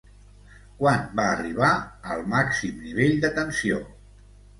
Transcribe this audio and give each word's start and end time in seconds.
Quan 0.77 1.03
va 1.19 1.25
arribar 1.33 1.69
al 2.13 2.23
màxim 2.31 2.81
nivell 2.87 3.21
de 3.27 3.31
tensió? 3.37 3.79